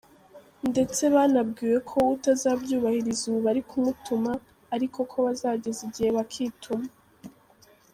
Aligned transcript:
Ndetse 0.71 1.01
banabwiwe 1.15 1.77
ko 1.89 1.97
utazabyubahiriza 2.15 3.23
ubu 3.29 3.39
bari 3.45 3.61
kumutuma, 3.69 4.31
ariko 4.75 4.97
ko 5.11 5.17
bazageza 5.25 5.81
igihe 5.87 6.09
bakituma. 6.17 6.87